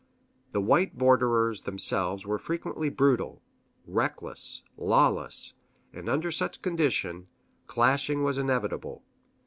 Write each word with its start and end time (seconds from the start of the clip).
The 0.51 0.61
white 0.61 0.97
borderers 0.97 1.61
themselves 1.61 2.25
were 2.25 2.39
frequently 2.39 2.89
brutal, 2.89 3.43
reckless, 3.85 4.63
lawless; 4.75 5.53
and 5.93 6.09
under 6.09 6.31
such 6.31 6.63
conditions, 6.63 7.27
clashing 7.67 8.23
was 8.23 8.39
inevitable. 8.39 9.03